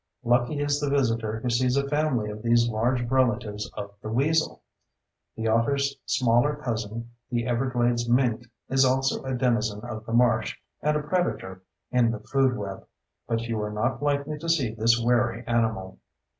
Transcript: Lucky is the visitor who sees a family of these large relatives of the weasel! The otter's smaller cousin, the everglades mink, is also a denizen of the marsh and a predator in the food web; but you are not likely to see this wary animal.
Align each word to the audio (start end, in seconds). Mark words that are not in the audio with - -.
Lucky 0.23 0.59
is 0.59 0.79
the 0.79 0.89
visitor 0.89 1.41
who 1.41 1.49
sees 1.51 1.77
a 1.77 1.87
family 1.87 2.31
of 2.31 2.41
these 2.41 2.67
large 2.67 3.03
relatives 3.07 3.69
of 3.75 3.91
the 4.01 4.09
weasel! 4.09 4.63
The 5.35 5.47
otter's 5.47 5.95
smaller 6.07 6.55
cousin, 6.55 7.11
the 7.29 7.45
everglades 7.45 8.09
mink, 8.09 8.47
is 8.67 8.83
also 8.83 9.23
a 9.23 9.35
denizen 9.35 9.81
of 9.81 10.07
the 10.07 10.13
marsh 10.13 10.57
and 10.81 10.97
a 10.97 11.03
predator 11.03 11.61
in 11.91 12.09
the 12.09 12.19
food 12.19 12.57
web; 12.57 12.87
but 13.27 13.41
you 13.43 13.61
are 13.61 13.71
not 13.71 14.01
likely 14.01 14.39
to 14.39 14.49
see 14.49 14.73
this 14.73 14.99
wary 14.99 15.43
animal. 15.45 15.99